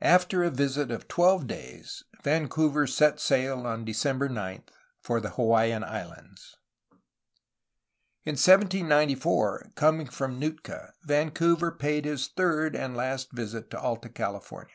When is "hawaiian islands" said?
5.32-6.56